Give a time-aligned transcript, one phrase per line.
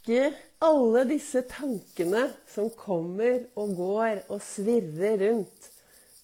[0.00, 0.32] ikke
[0.64, 5.66] alle disse tankene som kommer og går og svirrer rundt,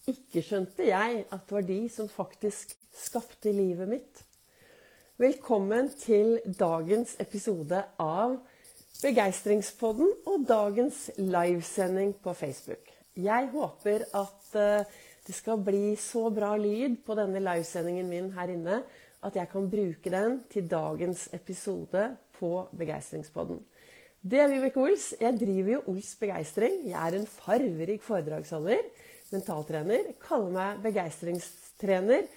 [0.09, 4.23] ikke skjønte jeg at det var de som faktisk skapte livet mitt.
[5.17, 8.39] Velkommen til dagens episode av
[9.01, 12.89] Begeistringspodden og dagens livesending på Facebook.
[13.13, 14.97] Jeg håper at eh,
[15.27, 18.79] det skal bli så bra lyd på denne livesendingen min her inne
[19.27, 22.03] at jeg kan bruke den til dagens episode
[22.37, 23.59] på Begeistringspodden.
[24.21, 25.09] Det er Vibeke Ols.
[25.19, 26.79] Jeg driver jo Ols Begeistring.
[26.89, 28.87] Jeg er en farverik foredragsholder,
[29.33, 30.13] mentaltrener.
[30.23, 32.27] Kaller meg begeistringstrener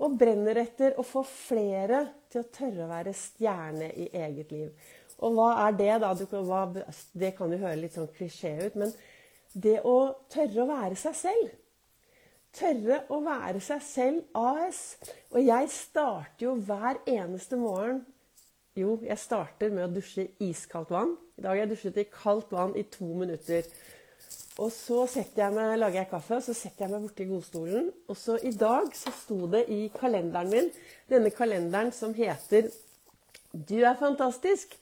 [0.00, 4.90] og brenner etter å få flere til å tørre å være stjerne i eget liv.
[5.20, 6.14] Og hva er det, da?
[6.16, 6.66] Hva,
[7.12, 8.94] det kan jo høre litt sånn klisjé ut, men
[9.52, 9.98] det å
[10.32, 11.59] tørre å være seg selv
[12.70, 14.80] Tørre å være seg selv AS.
[15.34, 18.04] Og jeg starter jo hver eneste morgen
[18.78, 21.16] Jo, jeg starter med å dusje iskaldt vann.
[21.34, 23.66] I dag har jeg dusjet i kaldt vann i to minutter.
[24.62, 27.90] Og så jeg meg, lager jeg kaffe, og så setter jeg meg borti godstolen.
[28.06, 30.70] Og så i dag så sto det i kalenderen min,
[31.10, 32.70] denne kalenderen som heter
[33.52, 34.78] 'Du er fantastisk'.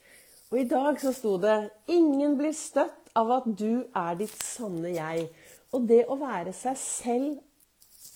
[0.51, 4.93] Og i dag så sto det 'Ingen blir støtt av at du er ditt sanne
[4.93, 5.29] jeg'.
[5.73, 7.39] Og det å være seg selv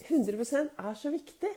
[0.08, 1.52] 100% er så viktig.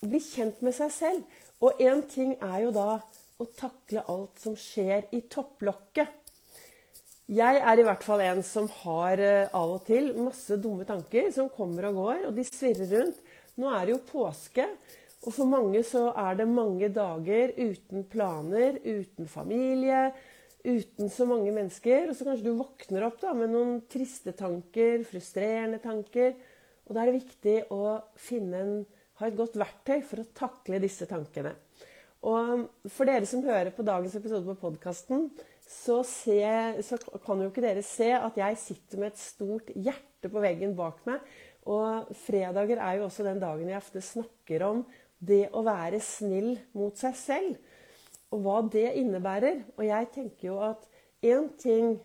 [0.00, 1.40] Å bli kjent med seg selv.
[1.60, 3.00] Og én ting er jo da
[3.40, 6.16] å takle alt som skjer i topplokket.
[7.30, 11.28] Jeg er i hvert fall en som har eh, av og til masse dumme tanker
[11.30, 13.20] som kommer og går, og de svirrer rundt.
[13.60, 14.64] Nå er det jo påske,
[15.20, 20.08] og for mange så er det mange dager uten planer, uten familie,
[20.64, 22.08] uten så mange mennesker.
[22.08, 26.34] Og så kanskje du våkner opp da med noen triste tanker, frustrerende tanker.
[26.90, 28.00] Og da er det viktig å
[28.34, 28.70] en,
[29.20, 31.54] ha et godt verktøy for å takle disse tankene.
[32.26, 35.28] Og for dere som hører på dagens episode på podkasten,
[35.62, 40.42] så, så, kan jo ikke dere se at jeg sitter med et stort hjerte på
[40.42, 41.22] veggen bak meg.
[41.70, 44.82] Og fredager er jo også den dagen jeg ofte snakker om
[45.22, 47.56] det å være snill mot seg selv.
[48.34, 49.62] Og hva det innebærer.
[49.78, 50.90] Og jeg tenker jo at
[51.22, 52.00] én ting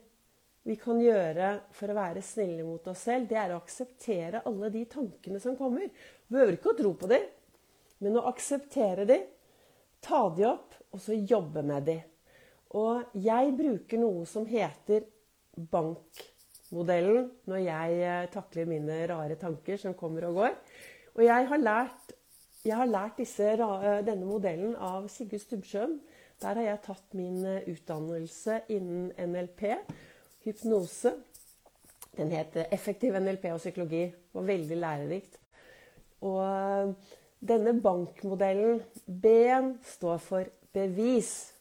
[0.65, 4.71] vi kan gjøre for å være snille mot oss selv, det er å akseptere alle
[4.73, 5.91] de tankene som kommer.
[6.25, 7.27] Vi behøver ikke å tro på dem,
[8.01, 9.27] men å akseptere dem,
[10.01, 12.01] ta dem opp, og så jobbe med dem.
[12.75, 15.05] Og jeg bruker noe som heter
[15.71, 20.57] bankmodellen når jeg eh, takler mine rare tanker som kommer og går.
[21.15, 22.15] Og jeg har lært,
[22.65, 25.99] jeg har lært disse, eh, denne modellen av Sigurd Stubbsjøen.
[26.41, 29.69] Der har jeg tatt min eh, utdannelse innen NLP
[30.45, 31.13] hypnose.
[32.15, 34.11] Den het 'Effektiv NLP og psykologi'.
[34.11, 35.39] Det var veldig lærerikt.
[36.21, 36.95] Og
[37.39, 41.53] denne bankmodellen, B-en, står for bevis.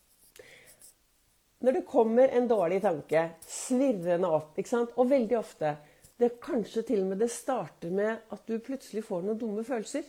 [1.60, 4.58] Når det kommer en dårlig tanke svirrende opp,
[4.96, 5.76] og veldig ofte
[6.20, 10.04] det Kanskje til og med det starter med at du plutselig får noen dumme følelser.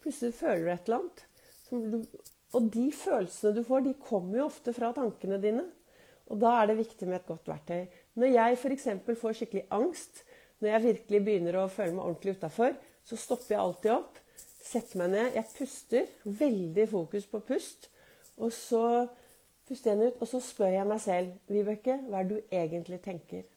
[0.00, 2.06] Plutselig føler du et eller annet.
[2.56, 5.66] Og de følelsene du får, de kommer jo ofte fra tankene dine.
[6.30, 7.84] Og da er det viktig med et godt verktøy.
[8.18, 8.88] Når jeg f.eks.
[9.20, 10.24] får skikkelig angst,
[10.60, 12.74] når jeg virkelig begynner å føle meg ordentlig utafor,
[13.06, 14.18] så stopper jeg alltid opp,
[14.60, 16.10] setter meg ned, jeg puster.
[16.40, 17.88] Veldig fokus på pust.
[18.40, 18.82] Og så
[19.68, 23.00] puster jeg ut, og så spør jeg meg selv Vibeke, hva er det du egentlig
[23.04, 23.48] tenker?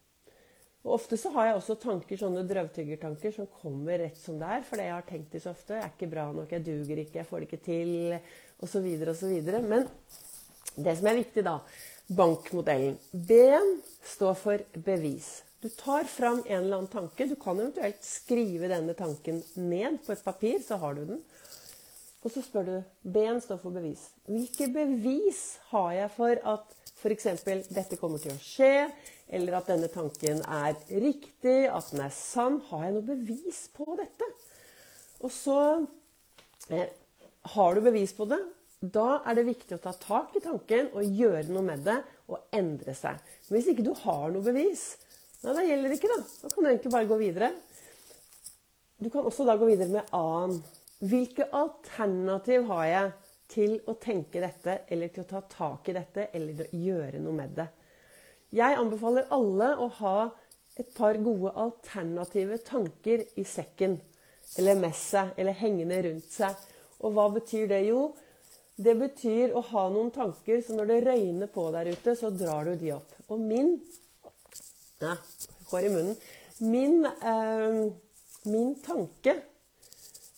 [0.84, 4.66] Og Ofte så har jeg også tanker, sånne drøvtyggertanker som kommer rett som det er.
[4.68, 5.78] Fordi jeg har tenkt det så ofte.
[5.78, 8.18] Jeg er ikke bra nok, jeg duger ikke, jeg får det ikke til,
[8.68, 8.90] osv.
[9.14, 9.38] osv.
[9.64, 9.88] Men
[10.76, 11.56] det som er viktig, da,
[12.08, 12.98] bankmodellen.
[13.12, 15.44] B-en står for bevis.
[15.64, 17.26] Du tar fram en eller annen tanke.
[17.26, 21.22] Du kan eventuelt skrive denne tanken ned på et papir, så har du den.
[22.24, 22.76] Og så spør du
[23.16, 24.10] B-en står for bevis.
[24.28, 27.28] Hvilke bevis har jeg for at f.eks.
[27.72, 28.88] dette kommer til å skje,
[29.34, 32.62] eller at denne tanken er riktig, at den er sann?
[32.70, 34.30] Har jeg noe bevis på dette?
[35.24, 35.60] Og så
[36.72, 36.92] eh,
[37.56, 38.40] har du bevis på det,
[38.84, 42.56] da er det viktig å ta tak i tanken og gjøre noe med det og
[42.56, 43.20] endre seg.
[43.48, 44.98] Men hvis ikke du har noe bevis,
[45.44, 46.12] nei, da gjelder det ikke.
[46.12, 47.52] Da Da kan du egentlig bare gå videre.
[49.00, 50.60] Du kan også da gå videre med annen.
[51.04, 53.14] Hvilke alternativ har jeg
[53.54, 57.24] til å tenke dette, eller til å ta tak i dette, eller til å gjøre
[57.24, 57.68] noe med det?
[58.54, 60.18] Jeg anbefaler alle å ha
[60.80, 63.98] et par gode alternative tanker i sekken.
[64.60, 66.56] Eller med seg, eller hengende rundt seg.
[67.04, 67.82] Og hva betyr det?
[67.88, 68.12] Jo,
[68.76, 72.66] det betyr å ha noen tanker, så når det røyner på der ute, så drar
[72.66, 73.12] du de opp.
[73.30, 73.76] Og min
[75.04, 75.18] Nei,
[75.68, 76.20] hår i munnen.
[76.64, 77.80] Min, eh,
[78.48, 79.34] min tanke,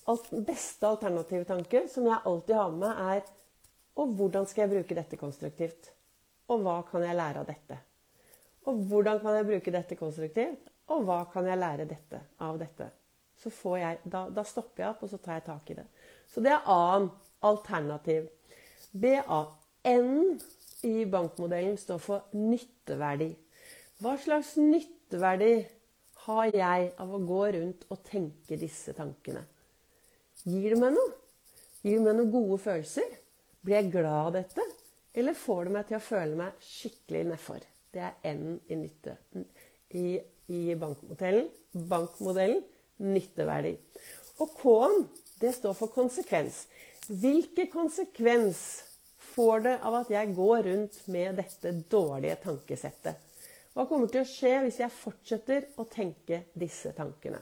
[0.09, 3.33] alt, beste alternative tanke, som jeg alltid har med er
[3.95, 5.91] Og hvordan skal jeg bruke dette konstruktivt?
[6.51, 7.77] Og hva kan jeg lære av dette?
[8.67, 10.67] Og hvordan kan jeg bruke dette konstruktivt?
[10.91, 12.89] Og hva kan jeg lære dette av dette?
[13.39, 15.85] Så jeg, da, da, stopper jeg opp, og så tar jeg tak i det.
[16.27, 17.07] Så det er A-en.
[17.45, 18.29] Alternativ.
[18.91, 20.39] BAN
[20.85, 23.31] i bankmodellen står for nytteverdi.
[24.01, 25.53] Hva slags nytteverdi
[26.25, 29.43] har jeg av å gå rundt og tenke disse tankene?
[30.45, 31.13] Gir det meg noe?
[31.85, 33.07] Gir det meg noen gode følelser?
[33.65, 34.65] Blir jeg glad av dette?
[35.15, 37.65] Eller får det meg til å føle meg skikkelig nedfor?
[37.95, 39.15] Det er N i nytte.
[39.95, 40.19] I,
[40.51, 41.47] i bankmodellen,
[41.89, 42.63] bankmodellen
[43.05, 43.75] nytteverdi.
[44.43, 45.05] Og K-en,
[45.39, 46.65] det står for konsekvens.
[47.09, 48.59] Hvilken konsekvens
[49.35, 53.19] får det av at jeg går rundt med dette dårlige tankesettet?
[53.75, 57.41] Hva kommer til å skje hvis jeg fortsetter å tenke disse tankene?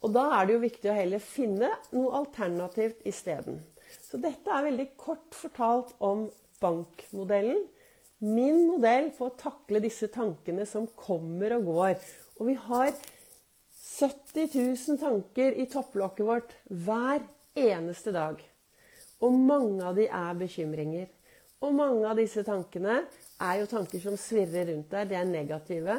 [0.00, 3.60] Og da er det jo viktig å heller finne noe alternativt isteden.
[4.02, 6.26] Så dette er veldig kort fortalt om
[6.60, 7.62] bankmodellen
[8.20, 11.94] min modell for å takle disse tankene som kommer og går.
[12.40, 12.90] Og vi har
[13.80, 17.22] 70 000 tanker i topplokket vårt hver
[17.56, 18.40] eneste dag.
[19.20, 21.08] Og mange av de er bekymringer.
[21.60, 23.02] Og mange av disse tankene
[23.40, 25.10] er jo tanker som svirrer rundt deg.
[25.10, 25.98] De er negative.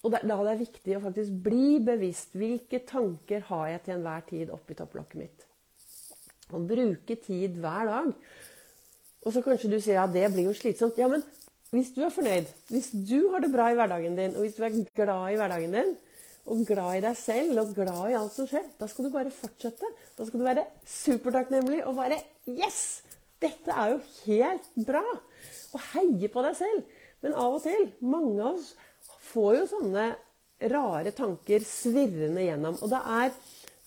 [0.00, 2.32] Og da er det viktig å faktisk bli bevisst.
[2.38, 5.44] Hvilke tanker har jeg til enhver tid oppi topplokket mitt?
[6.56, 8.14] Og bruke tid hver dag
[9.20, 10.98] og så kanskje du sier ja, det blir jo slitsomt.
[11.00, 11.24] Ja, men
[11.74, 14.64] hvis du er fornøyd, hvis du har det bra i hverdagen din, og hvis du
[14.64, 15.92] er glad i hverdagen din,
[16.48, 19.32] og glad i deg selv og glad i alt som skjer, da skal du bare
[19.34, 19.90] fortsette.
[20.16, 23.02] Da skal du være supertakknemlig og bare Yes!
[23.40, 25.04] Dette er jo helt bra!
[25.72, 26.96] Og heie på deg selv.
[27.24, 28.72] Men av og til, mange av oss
[29.30, 30.06] får jo sånne
[30.72, 32.76] rare tanker svirrende gjennom.
[32.80, 33.34] Og det er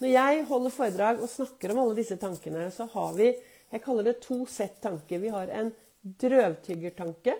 [0.01, 3.29] Når jeg holder foredrag og snakker om alle disse tankene, så har vi
[3.73, 5.17] jeg kaller det to sett tanker.
[5.17, 5.71] Vi har en
[6.03, 7.33] drøvtyggertanke.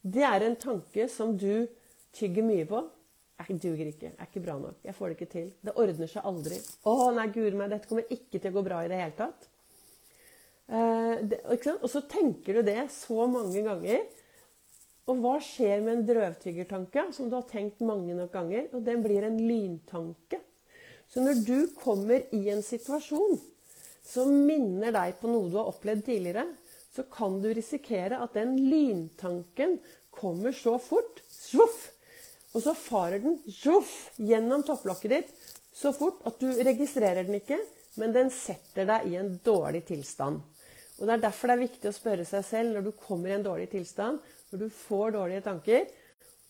[0.00, 1.66] Det er en tanke som du
[2.16, 2.80] tygger mye på.
[3.36, 4.08] Jeg duger ikke.
[4.08, 4.78] Jeg er ikke bra nok.
[4.84, 5.50] Jeg får det ikke til.
[5.64, 6.60] Det ordner seg aldri.
[6.88, 9.48] Å, nei, guri meg, dette kommer ikke til å gå bra i det hele tatt.
[10.66, 11.42] Eh, det,
[11.76, 14.06] og så tenker du det så mange ganger.
[15.06, 18.70] Og hva skjer med en drøvtyggertanke som du har tenkt mange nok ganger?
[18.74, 20.40] Og den blir en lyntanke.
[21.06, 23.38] Så når du kommer i en situasjon
[24.06, 26.48] som minner deg på noe du har opplevd tidligere,
[26.94, 29.76] så kan du risikere at den lyntanken
[30.16, 31.92] kommer så fort svuff,
[32.56, 35.32] Og så farer den svuff, gjennom topplokket ditt
[35.76, 37.58] så fort at du registrerer den ikke,
[38.00, 40.40] men den setter deg i en dårlig tilstand.
[40.96, 43.36] Og Det er derfor det er viktig å spørre seg selv når du kommer i
[43.36, 45.84] en dårlig tilstand, når du får dårlige tanker,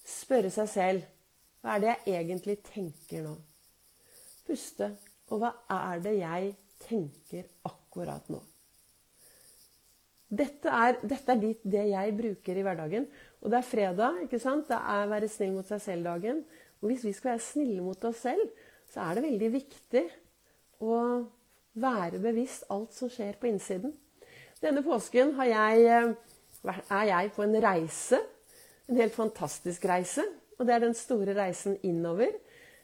[0.06, 1.12] spørre seg selv
[1.66, 3.32] hva er det jeg egentlig tenker nå?
[4.46, 4.92] Puste.
[5.34, 6.52] Og hva er det jeg
[6.84, 8.38] tenker akkurat nå.
[10.26, 13.06] Dette er, dette er det jeg bruker i hverdagen.
[13.42, 14.22] Og det er fredag.
[14.24, 14.66] ikke sant?
[14.68, 16.42] Det er være snill mot seg selv-dagen.
[16.82, 18.48] Og hvis vi skal være snille mot oss selv,
[18.90, 20.02] så er det veldig viktig
[20.84, 20.96] å
[21.76, 23.94] være bevisst alt som skjer på innsiden.
[24.62, 28.20] Denne påsken jeg, eh, er jeg på en reise.
[28.88, 30.24] En helt fantastisk reise.
[30.58, 32.32] Og det er den store reisen innover.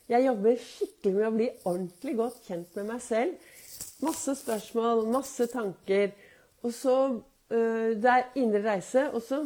[0.08, 3.50] Jeg jobber skikkelig med å bli ordentlig godt kjent med meg selv
[4.02, 6.10] Masse spørsmål, masse tanker.
[6.66, 6.94] Og så
[7.52, 9.10] Det er indre reise.
[9.12, 9.42] også.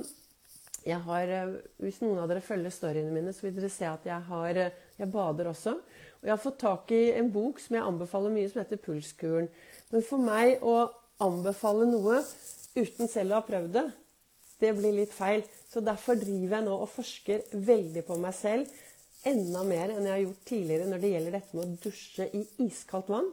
[0.87, 4.06] jeg har, uh, Hvis noen av dere følger storyene mine, så vil dere se at
[4.06, 5.72] jeg, har, uh, jeg bader også.
[6.20, 9.48] Og jeg har fått tak i en bok som jeg anbefaler mye, som heter Pulskuren.
[9.91, 10.77] Men for meg å
[11.22, 12.20] anbefale noe
[12.77, 13.86] uten selv å ha prøvd det,
[14.60, 15.44] det blir litt feil.
[15.69, 18.70] Så derfor driver jeg nå og forsker veldig på meg selv.
[19.27, 22.43] Enda mer enn jeg har gjort tidligere når det gjelder dette med å dusje i
[22.67, 23.29] iskaldt vann.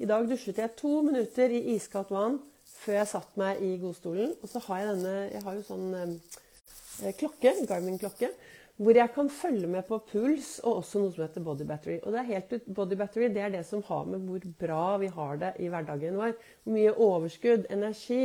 [0.00, 2.40] I dag dusjet jeg to minutter i iskaldt vann
[2.82, 4.34] før jeg satte meg i godstolen.
[4.42, 8.30] Og så har jeg denne Jeg har jo sånn eh, klokke, Garmin-klokke,
[8.76, 12.00] hvor jeg kan følge med på puls og også noe som heter body battery.
[12.02, 15.10] Og det er helt body battery det er det som har med hvor bra vi
[15.14, 16.34] har det i hverdagen vår.
[16.64, 18.22] Hvor mye overskudd, energi.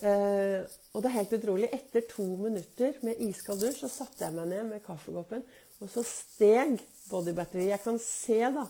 [0.00, 1.70] Eh, og det er helt utrolig.
[1.76, 5.44] Etter to minutter med iskald dusj så satte jeg meg ned med kaffekoppen,
[5.80, 7.68] og så steg body battery.
[7.70, 8.66] Jeg kan se da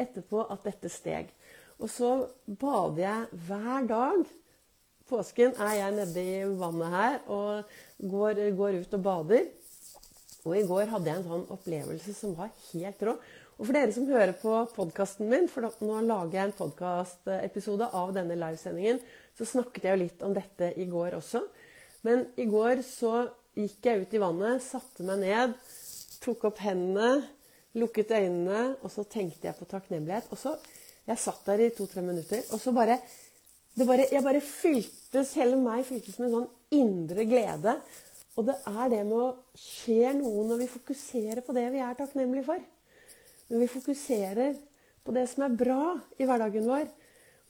[0.00, 1.34] etterpå at dette steg.
[1.82, 2.10] Og så
[2.46, 4.24] bader jeg hver dag.
[5.04, 9.48] Påsken er jeg nede i vannet her og går, går, ut og bader.
[10.44, 13.14] Og i går hadde jeg en sånn opplevelse som var helt rå.
[13.54, 18.14] Og for dere som hører på podkasten min, for nå lager jeg en podkastepisode av
[18.16, 18.98] denne livesendingen,
[19.36, 21.44] så snakket jeg jo litt om dette i går også.
[22.08, 25.54] Men i går så gikk jeg ut i vannet, satte meg ned,
[26.24, 27.28] tok opp hendene,
[27.78, 30.32] lukket øynene, og så tenkte jeg på takknemlighet.
[30.32, 30.56] Og så
[31.04, 32.96] jeg satt der i to-tre minutter, og så bare,
[33.82, 37.78] bare, Jeg bare fyltes, hele meg fyltes med en sånn indre glede.
[38.34, 41.98] Og det er det med å skje noe når vi fokuserer på det vi er
[41.98, 42.62] takknemlige for.
[43.50, 44.54] Når vi fokuserer
[45.04, 46.86] på det som er bra i hverdagen vår.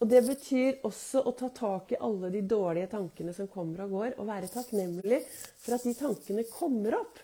[0.02, 3.94] Og det betyr også å ta tak i alle de dårlige tankene som kommer og
[3.94, 5.20] går, og være takknemlig
[5.62, 7.20] for at de tankene kommer opp.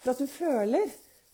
[0.00, 0.90] For at du føler.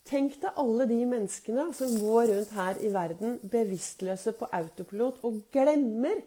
[0.07, 5.41] Tenk deg alle de menneskene som går rundt her i verden bevisstløse på autopilot og
[5.51, 6.21] glemmer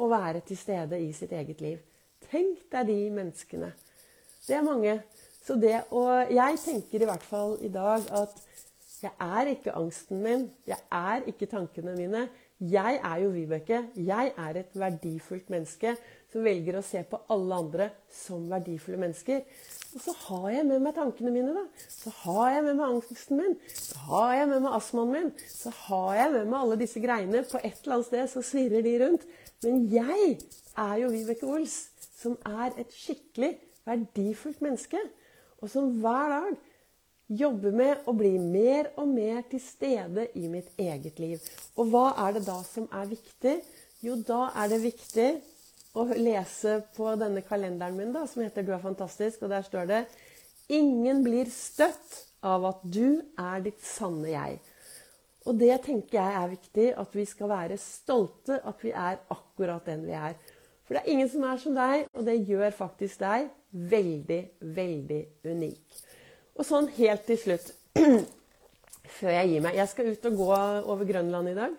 [0.00, 1.80] å være til stede i sitt eget liv.
[2.30, 3.72] Tenk deg de menneskene.
[4.46, 5.00] Det er mange.
[5.44, 8.36] Så det, å jeg tenker i hvert fall i dag at
[9.00, 10.46] jeg er ikke angsten min.
[10.68, 12.26] Jeg er ikke tankene mine.
[12.60, 13.78] Jeg er jo Vibeke.
[13.96, 15.94] Jeg er et verdifullt menneske
[16.30, 19.40] som velger å se på alle andre som verdifulle mennesker.
[19.96, 21.64] Og så har jeg med meg tankene mine, da.
[21.88, 23.56] Så har jeg med meg angsten min.
[23.72, 25.32] Så har jeg med meg astmaen min.
[25.48, 27.42] Så har jeg med meg alle disse greiene.
[27.48, 29.26] På et eller annet sted så svirrer de rundt.
[29.62, 30.38] Men jeg
[30.78, 31.76] er jo Vibeke Ols,
[32.16, 35.00] som er et skikkelig verdifullt menneske.
[35.60, 36.54] Og som hver dag
[37.40, 41.44] jobber med å bli mer og mer til stede i mitt eget liv.
[41.76, 43.58] Og hva er det da som er viktig?
[44.00, 45.28] Jo, da er det viktig
[46.00, 49.86] å lese på denne kalenderen min, da, som heter 'Du er fantastisk', og der står
[49.86, 50.06] det
[50.68, 54.58] 'Ingen blir støtt av at du er ditt sanne jeg'.
[55.50, 59.86] Og det tenker jeg er viktig, at vi skal være stolte at vi er akkurat
[59.88, 60.36] den vi er.
[60.86, 63.48] For det er ingen som er som deg, og det gjør faktisk deg
[63.90, 64.40] veldig,
[64.78, 65.98] veldig unik.
[66.54, 67.72] Og sånn helt til slutt,
[69.18, 70.48] før jeg gir meg Jeg skal ut og gå
[70.94, 71.76] over Grønland i dag.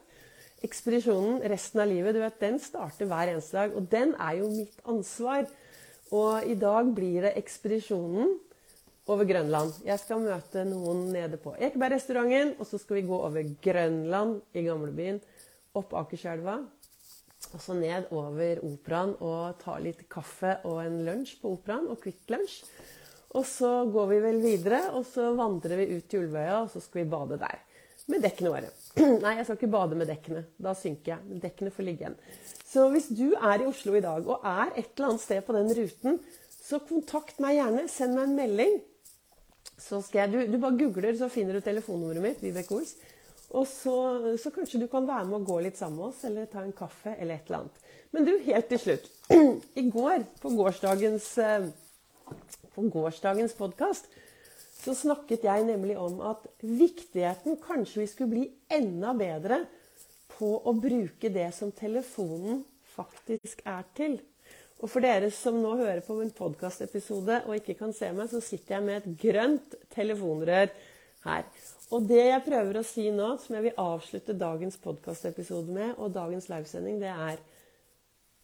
[0.67, 3.75] Ekspedisjonen resten av livet, du vet, den starter hver eneste dag.
[3.77, 5.47] Og den er jo mitt ansvar.
[6.11, 8.35] Og i dag blir det ekspedisjonen
[9.11, 9.75] over Grønland.
[9.85, 14.63] Jeg skal møte noen nede på Ekebergrestauranten, og så skal vi gå over Grønland i
[14.65, 15.19] gamlebyen,
[15.77, 16.59] opp Akerselva.
[17.51, 21.99] Og så ned over Operaen og ta litt kaffe og en lunsj på Operaen, og
[22.03, 22.61] Kvikk Lunsj.
[23.39, 26.81] Og så går vi vel videre, og så vandrer vi ut til Ulvøya, og så
[26.83, 27.61] skal vi bade der.
[28.11, 28.71] Med dekkene våre.
[29.23, 30.43] Nei, jeg skal ikke bade med dekkene.
[30.59, 31.41] Da synker jeg.
[31.43, 32.17] Dekkene får ligge igjen.
[32.67, 35.55] Så hvis du er i Oslo i dag og er et eller annet sted på
[35.55, 36.17] den ruten,
[36.61, 37.85] så kontakt meg gjerne.
[37.91, 38.79] Send meg en melding.
[39.79, 42.43] Så skal jeg, du, du bare googler, så finner du telefonnummeret mitt.
[42.43, 42.95] Vibeke Ols.
[43.51, 43.95] Og så,
[44.39, 46.75] så, kanskje du kan være med og gå litt sammen med oss, eller ta en
[46.75, 47.81] kaffe, eller et eller annet.
[48.15, 49.09] Men du, helt til slutt.
[49.81, 51.67] I går, på gårsdagens, eh,
[52.75, 54.07] på gårsdagens podkast,
[54.81, 59.59] så snakket jeg nemlig om at viktigheten Kanskje vi skulle bli enda bedre
[60.31, 62.63] på å bruke det som telefonen
[62.95, 64.17] faktisk er til.
[64.81, 68.41] Og for dere som nå hører på min podkastepisode og ikke kan se meg, så
[68.41, 70.71] sitter jeg med et grønt telefonrør
[71.27, 71.45] her.
[71.93, 76.15] Og det jeg prøver å si nå, som jeg vil avslutte dagens podkastepisode med, og
[76.15, 77.41] dagens livesending, det er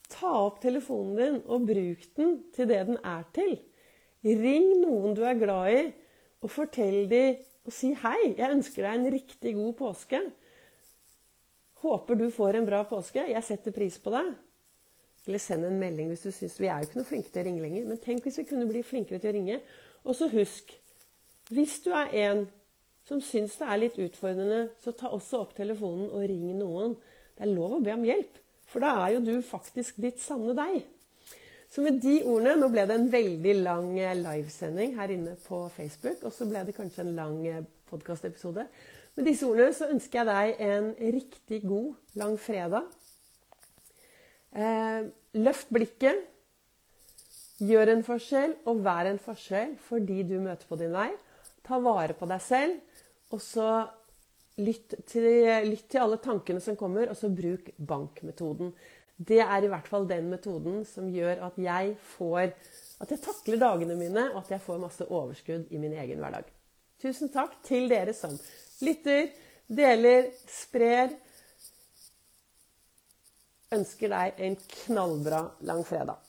[0.08, 3.58] Ta opp telefonen din og bruk den til det den er til.
[4.24, 5.82] Ring noen du er glad i,
[6.40, 8.34] og fortell dem og si hei.
[8.38, 10.22] Jeg ønsker deg en riktig god påske.
[11.84, 13.26] Håper du får en bra påske.
[13.28, 14.32] Jeg setter pris på deg.
[15.28, 17.48] Eller send en melding hvis du syns Vi er jo ikke noe flinke til å
[17.50, 17.88] ringe lenger.
[17.90, 19.60] Men tenk hvis vi kunne bli flinkere til å ringe.
[20.08, 20.72] Og så husk
[21.52, 22.48] Hvis du er en
[23.08, 26.98] som syns det er litt utfordrende, så ta også opp telefonen og ring noen.
[27.38, 30.52] Det er lov å be om hjelp, for da er jo du faktisk ditt sanne
[30.58, 30.82] deg.
[31.72, 35.62] Så med de ordene Nå ble det en veldig lang eh, livesending her inne på
[35.76, 38.68] Facebook, og så ble det kanskje en lang eh, podkastepisode.
[39.18, 42.88] Med disse ordene så ønsker jeg deg en riktig god lang fredag.
[44.56, 45.08] Eh,
[45.42, 46.26] løft blikket.
[47.58, 51.10] Gjør en forskjell, og vær en forskjell for de du møter på din vei.
[51.66, 53.00] Ta vare på deg selv,
[53.34, 53.70] og så
[54.62, 55.26] lytt til,
[55.66, 58.72] lytt til alle tankene som kommer, og så bruk bankmetoden.
[59.18, 62.54] Det er i hvert fall den metoden som gjør at jeg får
[63.02, 66.48] at jeg takler dagene mine, og at jeg får masse overskudd i min egen hverdag.
[67.02, 68.34] Tusen takk til dere som
[68.82, 69.30] lytter,
[69.70, 71.14] deler, sprer
[73.76, 76.27] ønsker deg en knallbra langfredag.